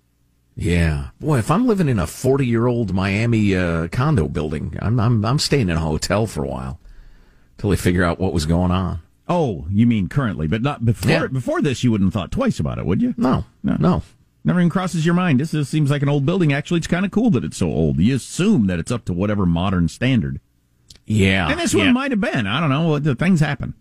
[0.55, 4.99] Yeah, boy, if I'm living in a 40 year old Miami uh, condo building, I'm,
[4.99, 6.79] I'm I'm staying in a hotel for a while
[7.57, 8.99] till they figure out what was going on.
[9.27, 11.11] Oh, you mean currently, but not before.
[11.11, 11.27] Yeah.
[11.27, 13.13] Before this, you wouldn't have thought twice about it, would you?
[13.17, 14.03] No, no, no.
[14.43, 15.39] Never even crosses your mind.
[15.39, 16.51] This just seems like an old building.
[16.51, 17.99] Actually, it's kind of cool that it's so old.
[17.99, 20.41] You assume that it's up to whatever modern standard.
[21.05, 21.85] Yeah, and this yeah.
[21.85, 22.47] one might have been.
[22.47, 22.99] I don't know.
[22.99, 23.73] The things happen.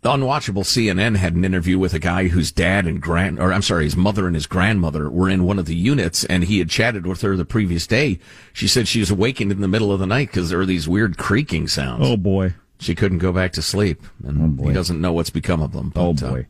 [0.00, 3.62] The Unwatchable CNN had an interview with a guy whose dad and grand, or I'm
[3.62, 6.70] sorry, his mother and his grandmother were in one of the units, and he had
[6.70, 8.20] chatted with her the previous day.
[8.52, 10.88] She said she was awakened in the middle of the night because there were these
[10.88, 12.06] weird creaking sounds.
[12.06, 15.72] Oh boy, she couldn't go back to sleep, and he doesn't know what's become of
[15.72, 15.92] them.
[15.96, 16.42] Oh, but, uh,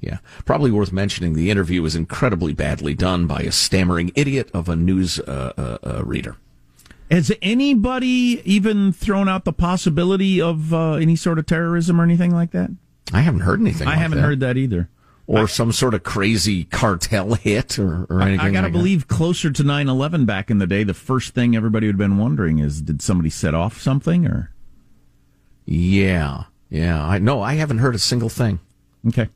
[0.00, 1.34] yeah, probably worth mentioning.
[1.34, 5.78] The interview was incredibly badly done by a stammering idiot of a news uh, uh,
[5.88, 6.36] uh, reader.
[7.10, 12.32] Has anybody even thrown out the possibility of uh, any sort of terrorism or anything
[12.32, 12.70] like that?
[13.12, 13.86] I haven't heard anything.
[13.86, 14.24] I like haven't that.
[14.24, 14.88] heard that either.
[15.26, 18.40] or some sort of crazy cartel hit, or, or anything.
[18.40, 18.78] I got to like that.
[18.78, 22.18] believe closer to 9-11 back in the day, the first thing everybody would have been
[22.18, 24.51] wondering is, did somebody set off something or?
[25.64, 27.04] Yeah, yeah.
[27.04, 28.60] I no, I haven't heard a single thing.
[29.08, 29.28] Okay.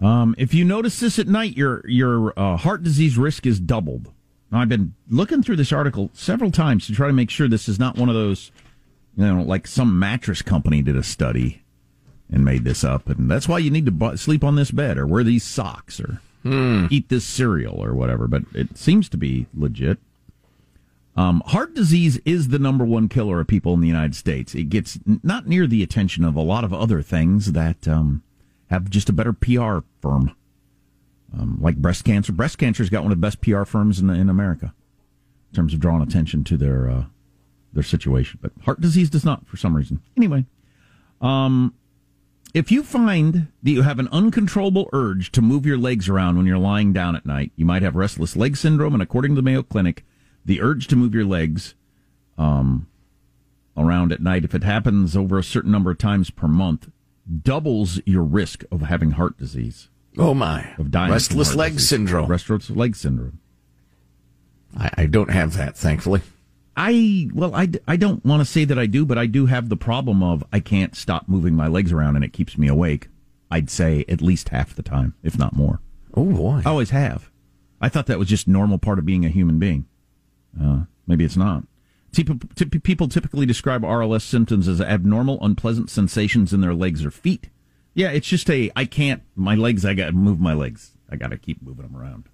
[0.00, 4.12] Um, if you notice this at night, your your uh, heart disease risk is doubled.
[4.50, 7.68] Now, I've been looking through this article several times to try to make sure this
[7.68, 8.50] is not one of those,
[9.16, 11.62] you know, like some mattress company did a study
[12.30, 14.96] and made this up, and that's why you need to bu- sleep on this bed
[14.98, 16.20] or wear these socks or
[16.90, 19.98] eat this cereal or whatever, but it seems to be legit.
[21.18, 24.54] Um, heart disease is the number one killer of people in the United States.
[24.54, 28.22] It gets not near the attention of a lot of other things that um,
[28.70, 30.36] have just a better PR firm,
[31.36, 32.30] um, like breast cancer.
[32.30, 34.72] Breast cancer's got one of the best PR firms in, in America
[35.50, 37.04] in terms of drawing attention to their uh,
[37.72, 38.38] their situation.
[38.40, 40.00] But heart disease does not, for some reason.
[40.16, 40.46] Anyway,
[41.20, 41.74] um,
[42.54, 46.46] if you find that you have an uncontrollable urge to move your legs around when
[46.46, 48.94] you're lying down at night, you might have restless leg syndrome.
[48.94, 50.04] And according to the Mayo Clinic,
[50.48, 51.74] the urge to move your legs
[52.38, 52.88] um,
[53.76, 56.90] around at night, if it happens over a certain number of times per month,
[57.42, 59.90] doubles your risk of having heart disease.
[60.16, 60.72] Oh my!
[60.78, 61.88] Of dying Restless leg disease.
[61.90, 62.30] syndrome.
[62.30, 63.40] Restless leg syndrome.
[64.76, 66.22] I, I don't have that, thankfully.
[66.74, 69.68] I well, I, I don't want to say that I do, but I do have
[69.68, 73.08] the problem of I can't stop moving my legs around, and it keeps me awake.
[73.50, 75.80] I'd say at least half the time, if not more.
[76.14, 76.62] Oh boy!
[76.64, 77.30] I always have.
[77.82, 79.84] I thought that was just normal part of being a human being.
[80.60, 81.64] Uh, maybe it's not.
[82.12, 82.36] People
[82.82, 87.50] people typically describe RLS symptoms as abnormal, unpleasant sensations in their legs or feet.
[87.94, 89.84] Yeah, it's just a I can't my legs.
[89.84, 90.92] I got to move my legs.
[91.10, 92.24] I got to keep moving them around.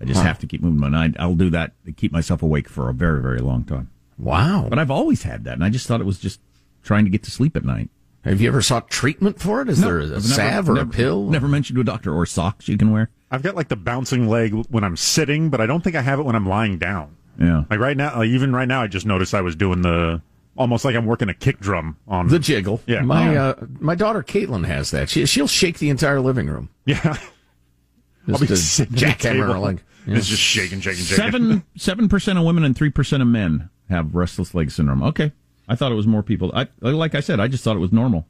[0.00, 0.26] I just Huh.
[0.26, 0.92] have to keep moving them.
[0.94, 3.90] And I, I'll do that to keep myself awake for a very very long time.
[4.18, 4.66] Wow!
[4.68, 6.40] But I've always had that, and I just thought it was just
[6.82, 7.90] trying to get to sleep at night.
[8.24, 9.68] Have you ever sought treatment for it?
[9.68, 11.30] Is No, there a I've never- salve or never- a pill?
[11.30, 13.10] Never mentioned to a doctor or socks you can wear.
[13.30, 16.18] I've got like the bouncing leg when I'm sitting, but I don't think I have
[16.20, 17.16] it when I'm lying down.
[17.38, 17.64] Yeah.
[17.70, 20.20] Like right now, like even right now, I just noticed I was doing the
[20.56, 22.80] almost like I'm working a kick drum on The jiggle.
[22.86, 23.00] Yeah.
[23.02, 25.08] My uh, my daughter Caitlin has that.
[25.08, 26.68] She she'll shake the entire living room.
[26.84, 27.16] Yeah.
[28.28, 29.60] I'll be Just to sitting at the jackhammer her table.
[29.60, 29.82] leg.
[30.06, 31.16] It's just shaking, shaking, shaking.
[31.24, 35.02] Seven seven percent of women and three percent of men have restless leg syndrome.
[35.02, 35.32] Okay,
[35.68, 36.52] I thought it was more people.
[36.54, 38.26] I like I said, I just thought it was normal.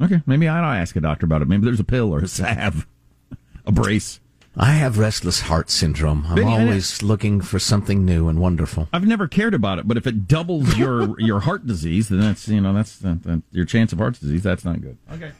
[0.00, 1.48] Okay, maybe I ought to ask a doctor about it.
[1.48, 2.86] Maybe there's a pill or a salve,
[3.66, 4.20] a brace.
[4.58, 6.24] I have restless heart syndrome.
[6.28, 8.88] I'm Benny, always looking for something new and wonderful.
[8.92, 12.48] I've never cared about it, but if it doubles your your heart disease, then that's
[12.48, 14.42] you know that's that, that, your chance of heart disease.
[14.42, 14.98] That's not good.
[15.12, 15.30] Okay,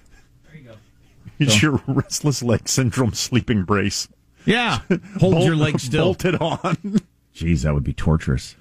[0.46, 0.74] there you go.
[1.40, 4.08] It's So- your restless leg syndrome sleeping brace.
[4.44, 4.80] Yeah,
[5.18, 6.04] hold your leg still.
[6.06, 7.00] Bolted on.
[7.34, 8.56] Jeez, that would be torturous.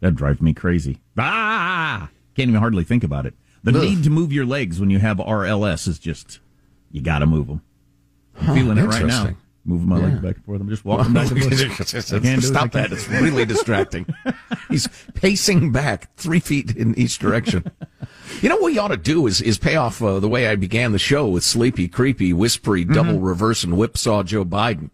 [0.00, 1.00] That'd drive me crazy.
[1.18, 3.34] Ah, can't even hardly think about it.
[3.62, 3.82] The Ugh.
[3.82, 6.38] need to move your legs when you have RLS is just
[6.90, 7.62] you got to move them.
[8.38, 9.34] I'm Huh, feeling it right now.
[9.68, 10.04] Moving my Yeah.
[10.06, 10.60] legs back and forth.
[10.60, 11.52] I'm just walking back and forth.
[11.54, 12.36] I can't do it.
[12.36, 12.92] I Stop that.
[12.92, 14.06] It's really distracting.
[14.70, 17.64] He's pacing back three feet in each direction.
[18.40, 20.54] You know what we ought to do is is pay off uh, the way I
[20.54, 24.90] began the show with sleepy, creepy, whispery, double reverse and whipsaw Joe Biden.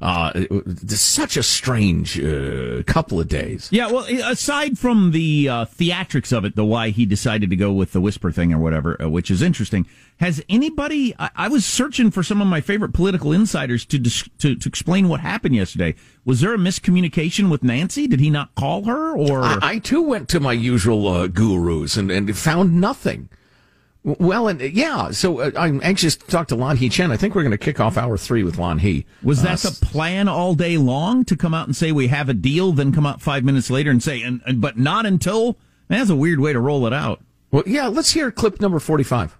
[0.00, 0.44] Uh,
[0.86, 3.68] such a strange uh, couple of days.
[3.72, 7.72] Yeah, well, aside from the uh, theatrics of it, the why he decided to go
[7.72, 9.86] with the whisper thing or whatever, uh, which is interesting.
[10.18, 11.16] Has anybody?
[11.18, 14.68] I, I was searching for some of my favorite political insiders to, dis, to to
[14.68, 15.96] explain what happened yesterday.
[16.24, 18.06] Was there a miscommunication with Nancy?
[18.06, 19.16] Did he not call her?
[19.16, 23.30] Or I, I too went to my usual uh, gurus and, and found nothing.
[24.08, 27.12] W- Well, and uh, yeah, so uh, I'm anxious to talk to Lanhee Chen.
[27.12, 29.06] I think we're going to kick off hour three with Lan He.
[29.22, 32.28] Was Uh, that the plan all day long to come out and say we have
[32.28, 35.58] a deal, then come out five minutes later and say, and, and but not until?
[35.88, 37.22] Man, that's a weird way to roll it out.
[37.50, 39.36] Well, yeah, let's hear clip number forty-five.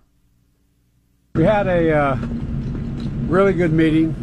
[1.34, 2.16] We had a uh,
[3.26, 4.14] really good meeting.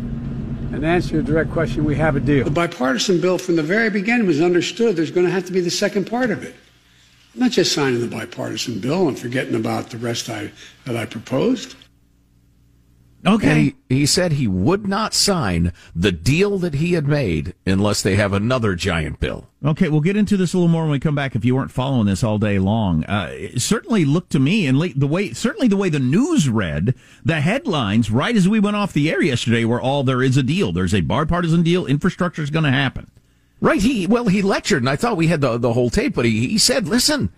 [0.74, 2.44] And to answer your direct question, we have a deal.
[2.44, 5.62] The bipartisan bill from the very beginning was understood there's going to have to be
[5.62, 6.54] the second part of it.
[7.36, 10.52] I'm not just signing the bipartisan bill and forgetting about the rest I,
[10.86, 11.76] that I proposed.
[13.28, 13.74] Okay.
[13.90, 18.16] He, he said he would not sign the deal that he had made unless they
[18.16, 19.48] have another giant bill.
[19.66, 21.36] Okay, we'll get into this a little more when we come back.
[21.36, 24.80] If you weren't following this all day long, uh, it certainly looked to me and
[24.80, 26.96] the way, certainly the way the news read,
[27.26, 30.44] the headlines right as we went off the air yesterday were all there is a
[30.44, 30.72] deal.
[30.72, 31.86] There's a bipartisan deal.
[31.86, 33.12] Infrastructure is going to happen.
[33.62, 33.82] Right?
[33.82, 36.48] He well, he lectured, and I thought we had the the whole tape, but he
[36.48, 37.30] he said, "Listen."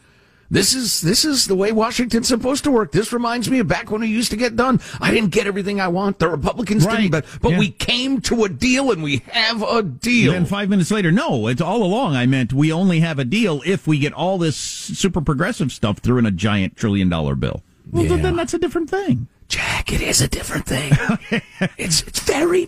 [0.50, 2.94] This is this is the way Washington's supposed to work.
[2.94, 4.80] This reminds me of back when we used to get done.
[5.02, 6.20] I didn't get everything I want.
[6.20, 7.02] The Republicans Right.
[7.02, 7.60] didn't, but but Yeah.
[7.60, 10.32] we came to a deal, and we have a deal.
[10.32, 12.16] Then five minutes later, no, it's all along.
[12.16, 15.98] I meant we only have a deal if we get all this super progressive stuff
[15.98, 17.62] through in a giant trillion dollar bill.
[17.92, 18.16] Well, Yeah.
[18.16, 19.28] then that's a different thing.
[19.50, 20.94] Jack, it is a different thing.
[21.78, 22.68] it's it's very very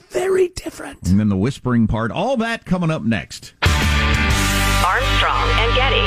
[0.69, 1.07] different.
[1.07, 3.55] And then the whispering part, all that coming up next.
[3.63, 6.05] Armstrong and Getty.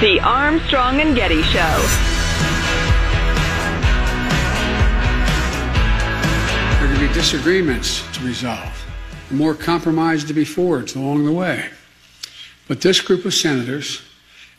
[0.00, 1.60] The Armstrong and Getty Show.
[6.78, 8.81] There could be disagreements to resolve.
[9.32, 11.68] More compromise to be forged along the way.
[12.68, 14.02] But this group of senators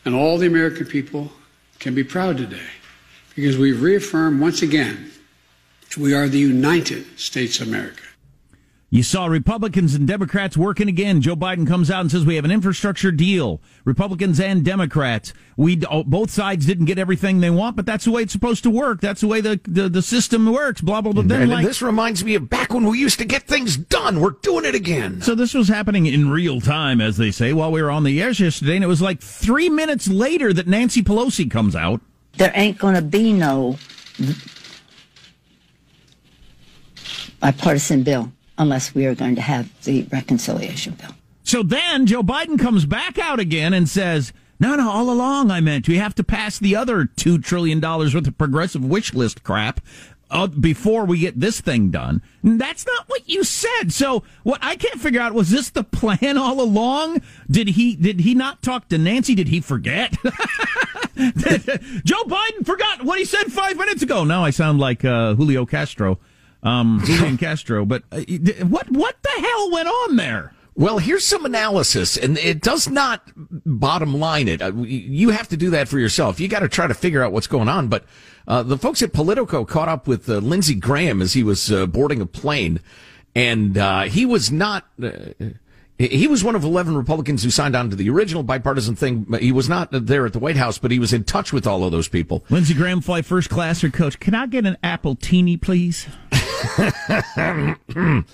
[0.05, 1.31] and all the American people
[1.79, 2.69] can be proud today
[3.35, 5.11] because we've reaffirmed once again
[5.97, 8.03] we are the United States of America.
[8.93, 11.19] You saw Republicans and Democrats working again.
[11.19, 13.59] Joe Biden comes out and says we have an infrastructure deal.
[13.85, 15.33] Republicans and Democrats.
[15.57, 18.61] We oh, both sides didn't get everything they want, but that's the way it's supposed
[18.61, 19.01] to work.
[19.01, 20.79] That's the way the the, the system works.
[20.81, 21.23] Blah blah blah.
[21.35, 24.19] And like, this reminds me of back when we used to get things done.
[24.19, 25.23] We're doing it again.
[25.23, 28.21] so this was happening in real time, as they say, while we were on the
[28.21, 31.99] air yesterday, and it was like three minutes later that Nancy Pelosi comes out.
[32.37, 33.79] There ain't going to be no
[34.21, 34.33] uh,
[37.39, 41.11] bipartisan bill unless we are going to have the reconciliation bill.
[41.43, 45.59] So then Joe Biden comes back out again and says, no, no, all along I
[45.59, 49.81] meant we have to pass the other $2 trillion worth of progressive wish list crap
[50.33, 52.21] uh, before we get this thing done.
[52.43, 53.91] That's not what you said.
[53.91, 57.21] So what I can't figure out was this the plan all along?
[57.49, 59.35] Did he did he not talk to Nancy?
[59.35, 60.11] Did he forget?
[61.13, 64.23] Joe Biden forgot what he said five minutes ago.
[64.23, 66.19] Now I sound like uh, Julio Castro,
[66.63, 67.85] um, Julian Castro.
[67.85, 68.21] But uh,
[68.65, 70.53] what what the hell went on there?
[70.75, 74.59] Well, here's some analysis, and it does not bottom line it.
[74.59, 76.39] Uh, You have to do that for yourself.
[76.39, 77.89] You got to try to figure out what's going on.
[77.89, 78.05] But
[78.47, 81.85] uh, the folks at Politico caught up with uh, Lindsey Graham as he was uh,
[81.85, 82.79] boarding a plane,
[83.35, 84.85] and uh, he was not.
[85.99, 89.27] He was one of 11 Republicans who signed on to the original bipartisan thing.
[89.39, 91.83] He was not there at the White House, but he was in touch with all
[91.83, 92.43] of those people.
[92.49, 94.19] Lindsey Graham fly first class or coach.
[94.19, 96.07] Can I get an appletini, please?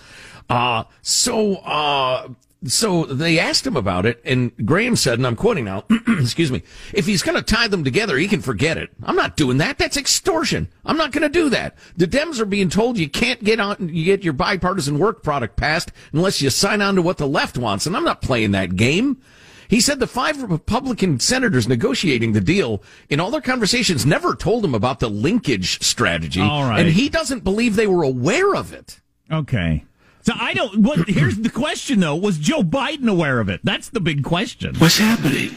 [0.49, 2.29] uh, so, uh,
[2.65, 6.61] so they asked him about it, and Graham said, and I'm quoting now, excuse me,
[6.93, 8.89] if he's going to tie them together, he can forget it.
[9.03, 9.77] I'm not doing that.
[9.77, 10.67] That's extortion.
[10.85, 11.77] I'm not going to do that.
[11.95, 15.55] The Dems are being told you can't get on, you get your bipartisan work product
[15.55, 18.75] passed unless you sign on to what the left wants, and I'm not playing that
[18.75, 19.21] game.
[19.69, 24.65] He said the five Republican senators negotiating the deal in all their conversations never told
[24.65, 26.41] him about the linkage strategy.
[26.41, 26.79] All right.
[26.79, 28.99] And he doesn't believe they were aware of it.
[29.31, 29.85] Okay.
[30.29, 30.77] So I don't.
[30.83, 31.09] What?
[31.09, 33.61] Here's the question, though: Was Joe Biden aware of it?
[33.63, 34.75] That's the big question.
[34.75, 35.55] What's happening?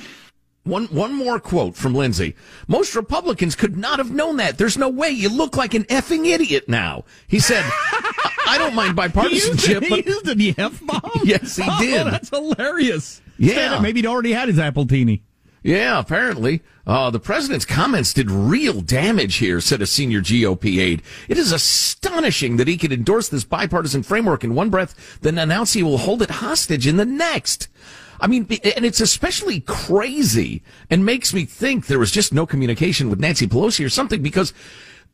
[0.65, 2.37] One one more quote from Lindsey.
[2.69, 4.57] Most Republicans could not have known that.
[4.57, 5.11] There's no way.
[5.11, 7.05] You look like an effing idiot now.
[7.29, 7.63] He said,
[8.47, 11.11] "I don't mind bipartisanship." He but used the f bomb.
[11.25, 12.07] Yes, he Oh, did.
[12.07, 13.21] that's hilarious.
[13.37, 13.53] Yeah.
[13.53, 13.83] Stand up.
[13.83, 15.21] maybe he'd already had his appletini.
[15.63, 16.63] Yeah, apparently.
[16.87, 21.03] Uh, the president's comments did real damage here, said a senior GOP aide.
[21.29, 25.73] It is astonishing that he could endorse this bipartisan framework in one breath, then announce
[25.73, 27.69] he will hold it hostage in the next.
[28.21, 28.47] I mean,
[28.77, 33.47] and it's especially crazy and makes me think there was just no communication with Nancy
[33.47, 34.53] Pelosi or something because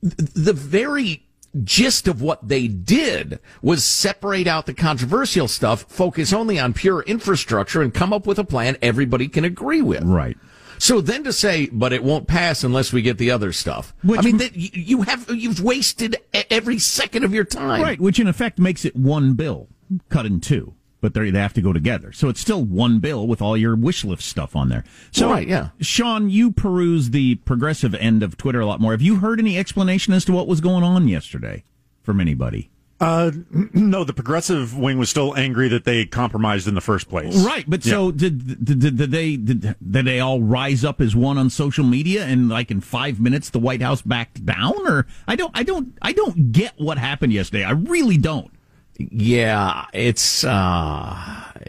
[0.03, 1.28] the very
[1.65, 7.03] gist of what they did was separate out the controversial stuff, focus only on pure
[7.03, 10.03] infrastructure, and come up with a plan everybody can agree with.
[10.05, 10.37] Right.
[10.79, 13.95] So then to say, but it won't pass unless we get the other stuff.
[14.09, 17.83] I mean, that you have you've wasted every second of your time.
[17.83, 19.69] Right, which in effect makes it one bill
[20.09, 22.13] cut in two, but they they have to go together.
[22.13, 24.85] So it's still one bill with all your wish list stuff on there.
[25.11, 25.71] So, Right, yeah.
[25.81, 28.93] Sean, you peruse the progressive end of Twitter a lot more.
[28.93, 31.65] Have you heard any explanation as to what was going on yesterday
[32.03, 32.71] from anybody?
[33.01, 33.31] Uh,
[33.73, 37.37] no, the progressive wing was still angry that they compromised in the first place.
[37.37, 41.15] Right, but so did, did, did, did they did, did they all rise up as
[41.15, 44.75] one on social media and like in five minutes the White House backed down?
[44.87, 47.65] Or I don't I don't I don't get what happened yesterday.
[47.65, 48.51] I really don't.
[48.99, 51.17] Yeah, it's uh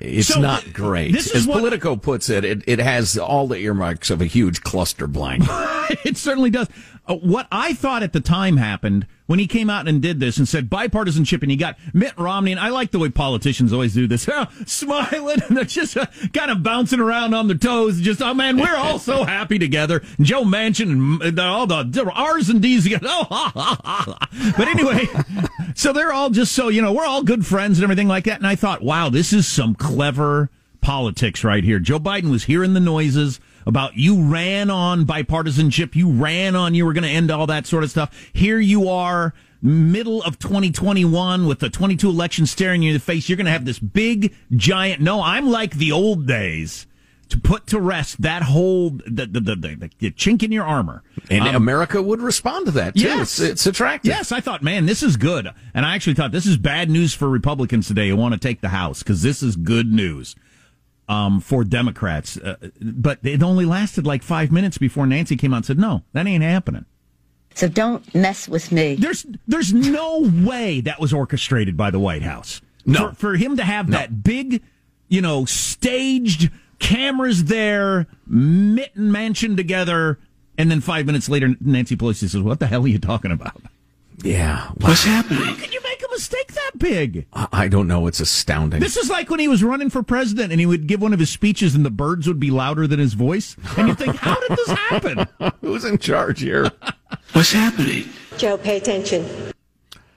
[0.02, 1.12] it's So, not great.
[1.14, 4.26] this is As what- Politico puts it, it, it has all the earmarks of a
[4.26, 5.44] huge cluster blank.
[6.04, 6.68] it certainly does.
[7.08, 10.40] Uh, what I thought at the time happened when he came out and did this
[10.40, 13.94] and said bipartisanship, and he got Mitt Romney, and I like the way politicians always
[13.94, 14.28] do this,
[14.66, 18.02] smiling and they're just uh, kind of bouncing around on their toes.
[18.02, 20.02] Just, oh man, we're all so happy together.
[20.20, 22.90] Joe Manchin and, all the R's and D's.
[23.02, 24.54] Oh, ha, ha, ha.
[24.58, 25.08] But anyway,
[25.76, 28.38] so they're all just so, you know, we're all good friends and everything like that.
[28.38, 30.50] And I thought, wow, this is some clever
[30.82, 31.78] politics right here.
[31.78, 36.86] Joe Biden was hearing the noises about you ran on bipartisanship, you ran on you
[36.86, 38.30] were going to end all that sort of stuff.
[38.34, 43.28] Here you are, middle of 2021 with the 22 election staring you in the face.
[43.30, 46.88] You're going to have this big, giant, no, I'm like the old days
[47.30, 51.04] to put to rest that whole, the, the, the, the, the chink in your armor.
[51.30, 53.02] And Um, America would respond to that too.
[53.02, 53.40] Yes.
[53.40, 54.10] It's, it's attractive.
[54.10, 55.48] Yes, I thought, man, this is good.
[55.76, 58.62] And I actually thought this is bad news for Republicans today who want to take
[58.62, 60.36] the House because this is good news
[61.10, 62.38] um, for Democrats.
[62.38, 66.04] Uh, but it only lasted like five minutes before Nancy came out and said, no,
[66.14, 66.86] that ain't happening.
[67.56, 68.96] So don't mess with me.
[68.96, 72.62] There's there's no way that was orchestrated by the White House.
[72.86, 73.10] No.
[73.10, 74.64] For, for him to have that big,
[75.10, 80.20] you know, staged cameras there, Mitt and Manchin together,
[80.58, 83.62] and then five minutes later, Nancy Pelosi says, "What the hell are you talking about?"
[84.24, 84.70] Yeah.
[84.78, 85.58] What's happening?
[86.20, 87.26] How can you make a mistake that big?
[87.34, 88.08] I I don't know.
[88.08, 88.80] It's astounding.
[88.80, 91.20] This is like when he was running for president and he would give one of
[91.20, 93.56] his speeches and the birds would be louder than his voice.
[93.78, 95.28] And you think, how did this happen?
[95.62, 96.72] Who's in charge here?
[97.34, 98.10] What's happening?
[98.38, 99.26] Joe, pay attention.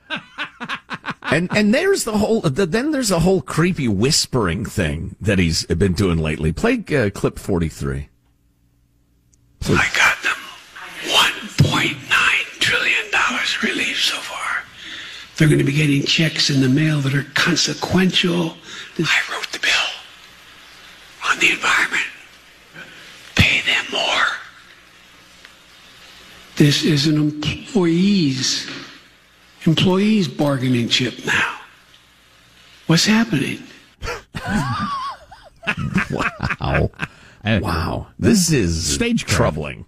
[1.22, 2.40] and and there's the whole.
[2.40, 6.52] The, then there's a whole creepy whispering thing that he's been doing lately.
[6.52, 8.08] Play uh, clip forty three.
[15.42, 18.56] They're going to be getting checks in the mail that are consequential.
[18.96, 19.72] I wrote the bill
[21.28, 22.06] on the environment.
[23.34, 24.24] Pay them more.
[26.54, 28.70] This is an employees
[29.66, 31.58] employees bargaining chip now.
[32.86, 33.64] What's happening?
[36.12, 36.90] Wow.
[37.44, 38.06] wow.
[38.16, 39.36] This is Stagecraft.
[39.36, 39.86] troubling.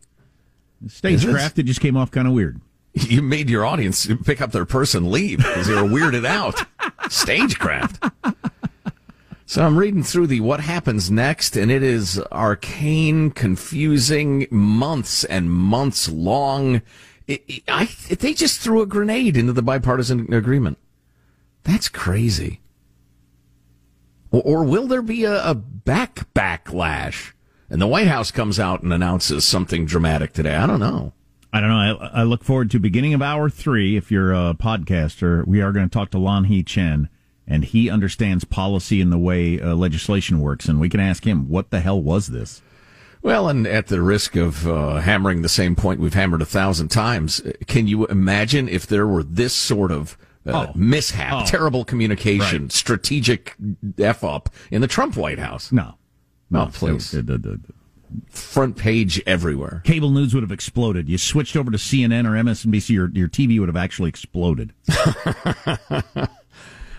[0.89, 2.61] Stagecraft, it just came off kind of weird.
[2.95, 6.63] You made your audience pick up their purse and leave because they were weirded out.
[7.11, 8.03] Stagecraft.
[9.47, 15.51] So I'm reading through the what happens next, and it is arcane, confusing, months and
[15.51, 16.83] months long.
[17.27, 20.79] It, it- I, they just threw a grenade into the bipartisan agreement.
[21.65, 22.61] That's crazy.
[24.31, 27.33] Or, or will there be a, a back backlash?
[27.69, 30.55] And the White House comes out and announces something dramatic today.
[30.55, 31.13] I don't know.
[31.55, 31.77] I don't know.
[32.13, 33.97] I, I look forward to beginning of hour three.
[33.97, 37.09] If you're a podcaster, we are going to talk to Lanhee Chen,
[37.47, 41.49] and he understands policy and the way uh, legislation works, and we can ask him
[41.49, 42.61] what the hell was this.
[43.23, 46.89] Well, and at the risk of uh, hammering the same point we've hammered a thousand
[46.89, 50.73] times, can you imagine if there were this sort of uh, Oh.
[50.75, 51.47] mishap, Oh.
[51.47, 52.73] terrible communication, Right.
[52.73, 53.55] strategic
[53.99, 55.71] f up in the Trump White House?
[55.73, 55.95] No,
[56.51, 57.13] no, please.
[57.13, 57.61] The, the- the-
[58.31, 59.83] Front page everywhere.
[59.85, 61.09] cable news would have exploded.
[61.09, 64.73] You switched over to CNN or MSNBC, your your TV would have actually exploded.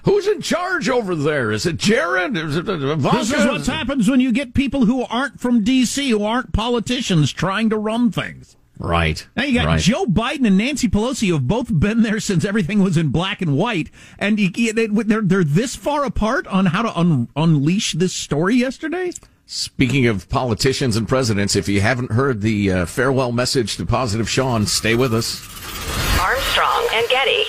[0.04, 1.52] Who's in charge over there?
[1.52, 2.38] Is it Jared?
[2.38, 3.18] Is it uh, Ivanka?
[3.18, 7.34] This is what happens when you get people who aren't from D.C., who aren't politicians,
[7.34, 8.56] trying to run things.
[8.78, 9.26] Right.
[9.36, 9.82] Now you got right.
[9.82, 13.42] Joe Biden and Nancy Pelosi, who have both been there since everything was in black
[13.42, 13.90] and white,
[14.20, 18.56] and you, they, they're they're this far apart on how to un, unleash this story
[18.56, 19.12] yesterday.
[19.48, 24.28] Speaking of politicians and presidents, if you haven't heard the uh, farewell message to Positive
[24.28, 25.40] Sean, stay with us.
[26.20, 27.44] Armstrong and Getty.